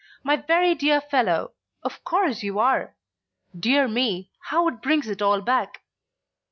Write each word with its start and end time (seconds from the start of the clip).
"My 0.23 0.35
very 0.35 0.73
dear 0.73 0.99
fellow, 0.99 1.53
of 1.83 2.03
course 2.03 2.41
you 2.41 2.57
are. 2.57 2.95
Dear 3.55 3.87
me, 3.87 4.31
how 4.45 4.67
it 4.67 4.81
brings 4.81 5.07
it 5.07 5.21
all 5.21 5.41
back. 5.41 5.83